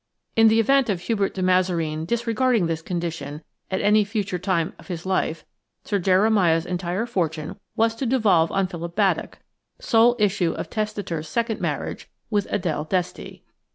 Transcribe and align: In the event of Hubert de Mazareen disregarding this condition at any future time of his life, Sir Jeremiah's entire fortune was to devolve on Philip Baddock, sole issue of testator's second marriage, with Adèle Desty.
In 0.35 0.47
the 0.47 0.59
event 0.59 0.89
of 0.89 1.01
Hubert 1.01 1.35
de 1.35 1.43
Mazareen 1.43 2.07
disregarding 2.07 2.65
this 2.65 2.81
condition 2.81 3.43
at 3.69 3.81
any 3.81 4.03
future 4.03 4.39
time 4.39 4.73
of 4.79 4.87
his 4.87 5.05
life, 5.05 5.45
Sir 5.83 5.99
Jeremiah's 5.99 6.65
entire 6.65 7.05
fortune 7.05 7.59
was 7.75 7.93
to 7.97 8.07
devolve 8.07 8.51
on 8.51 8.65
Philip 8.65 8.95
Baddock, 8.95 9.37
sole 9.77 10.15
issue 10.17 10.53
of 10.53 10.71
testator's 10.71 11.27
second 11.27 11.61
marriage, 11.61 12.09
with 12.31 12.47
Adèle 12.49 12.89
Desty. 12.89 13.43